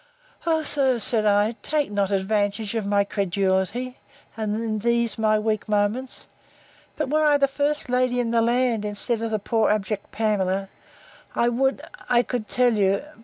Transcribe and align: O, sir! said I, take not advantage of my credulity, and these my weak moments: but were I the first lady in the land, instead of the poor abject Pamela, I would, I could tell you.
O, 0.47 0.63
sir! 0.63 0.97
said 0.97 1.27
I, 1.27 1.51
take 1.61 1.91
not 1.91 2.09
advantage 2.09 2.73
of 2.73 2.87
my 2.87 3.03
credulity, 3.03 3.99
and 4.35 4.81
these 4.81 5.19
my 5.19 5.37
weak 5.37 5.69
moments: 5.69 6.27
but 6.97 7.07
were 7.07 7.23
I 7.23 7.37
the 7.37 7.47
first 7.47 7.87
lady 7.87 8.19
in 8.19 8.31
the 8.31 8.41
land, 8.41 8.83
instead 8.83 9.21
of 9.21 9.29
the 9.29 9.37
poor 9.37 9.69
abject 9.69 10.11
Pamela, 10.11 10.69
I 11.35 11.49
would, 11.49 11.83
I 12.09 12.23
could 12.23 12.47
tell 12.47 12.73
you. 12.73 13.03